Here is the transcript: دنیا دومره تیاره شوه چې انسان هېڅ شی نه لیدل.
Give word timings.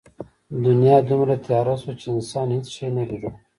دنیا 0.65 0.95
دومره 1.09 1.35
تیاره 1.45 1.75
شوه 1.81 1.93
چې 1.99 2.05
انسان 2.15 2.47
هېڅ 2.55 2.65
شی 2.75 2.87
نه 2.97 3.03
لیدل. 3.09 3.33